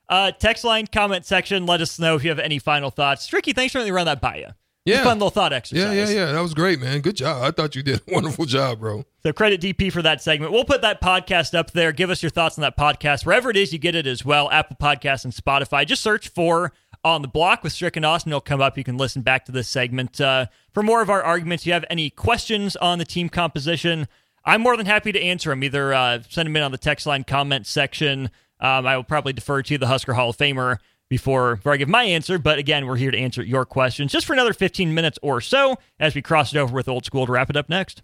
Uh, 0.09 0.31
text 0.31 0.63
line, 0.63 0.86
comment 0.86 1.25
section. 1.25 1.65
Let 1.65 1.81
us 1.81 1.97
know 1.97 2.15
if 2.15 2.23
you 2.23 2.29
have 2.29 2.39
any 2.39 2.59
final 2.59 2.91
thoughts. 2.91 3.25
Tricky, 3.25 3.53
thanks 3.53 3.71
for 3.71 3.79
letting 3.79 3.93
me 3.93 3.95
run 3.95 4.05
that 4.05 4.21
by 4.21 4.38
you. 4.38 4.47
Yeah. 4.85 5.03
Fun 5.03 5.17
little 5.17 5.29
thought 5.29 5.53
exercise. 5.53 5.95
yeah, 5.95 6.05
yeah, 6.05 6.25
yeah. 6.25 6.31
That 6.33 6.41
was 6.41 6.53
great, 6.53 6.79
man. 6.81 6.99
Good 6.99 7.15
job. 7.15 7.41
I 7.41 7.51
thought 7.51 7.75
you 7.75 7.83
did 7.83 8.01
a 8.01 8.01
wonderful 8.13 8.45
job, 8.45 8.79
bro. 8.79 9.05
So 9.23 9.31
credit 9.31 9.61
DP 9.61 9.91
for 9.91 10.01
that 10.01 10.21
segment. 10.21 10.51
We'll 10.51 10.65
put 10.65 10.81
that 10.81 11.01
podcast 11.01 11.53
up 11.57 11.71
there. 11.71 11.91
Give 11.93 12.09
us 12.09 12.21
your 12.21 12.29
thoughts 12.29 12.57
on 12.57 12.63
that 12.63 12.77
podcast 12.77 13.25
wherever 13.25 13.49
it 13.49 13.55
is 13.55 13.71
you 13.71 13.79
get 13.79 13.95
it 13.95 14.05
as 14.05 14.25
well. 14.25 14.51
Apple 14.51 14.75
Podcasts 14.75 15.23
and 15.23 15.33
Spotify. 15.33 15.85
Just 15.85 16.01
search 16.01 16.27
for 16.27 16.73
on 17.05 17.21
the 17.21 17.27
block 17.29 17.63
with 17.63 17.71
Strick 17.71 17.95
and 17.95 18.05
Austin. 18.05 18.31
It'll 18.31 18.41
come 18.41 18.61
up. 18.61 18.77
You 18.77 18.83
can 18.83 18.97
listen 18.97 19.21
back 19.21 19.45
to 19.45 19.51
this 19.53 19.69
segment 19.69 20.19
uh, 20.19 20.47
for 20.73 20.83
more 20.83 21.01
of 21.01 21.09
our 21.09 21.23
arguments. 21.23 21.65
You 21.65 21.73
have 21.73 21.85
any 21.89 22.09
questions 22.09 22.75
on 22.75 22.99
the 22.99 23.05
team 23.05 23.29
composition, 23.29 24.07
I'm 24.45 24.61
more 24.61 24.75
than 24.75 24.85
happy 24.85 25.11
to 25.11 25.21
answer 25.21 25.49
them. 25.49 25.63
Either 25.63 25.93
uh, 25.93 26.19
send 26.29 26.47
them 26.47 26.55
in 26.57 26.63
on 26.63 26.71
the 26.71 26.77
text 26.77 27.05
line 27.05 27.23
comment 27.23 27.65
section. 27.65 28.29
Um, 28.59 28.85
I 28.85 28.95
will 28.95 29.03
probably 29.03 29.33
defer 29.33 29.61
to 29.61 29.77
the 29.77 29.87
Husker 29.87 30.13
Hall 30.13 30.29
of 30.29 30.37
Famer 30.37 30.77
before, 31.13 31.58
before 31.58 31.73
I 31.73 31.78
give 31.78 31.89
my 31.89 32.04
answer. 32.04 32.39
But 32.39 32.58
again, 32.58 32.88
we're 32.88 32.95
here 32.95 33.12
to 33.12 33.17
answer 33.17 33.43
your 33.43 33.65
questions 33.65 34.12
just 34.12 34.26
for 34.26 34.34
another 34.34 34.52
15 34.52 34.93
minutes 34.95 35.19
or 35.21 35.41
so 35.41 35.78
as 35.99 36.15
we 36.15 36.23
cross 36.23 36.52
it 36.54 36.58
over 36.58 36.73
with 36.73 36.88
Old 36.88 37.06
School 37.06 37.28
to 37.28 37.32
wrap 37.32 37.52
it 37.52 37.56
up 37.56 37.69
next. 37.69 38.02